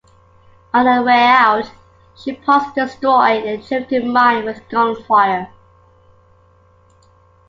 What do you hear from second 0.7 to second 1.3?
On the way